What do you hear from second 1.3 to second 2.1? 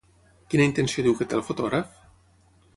té el fotògraf?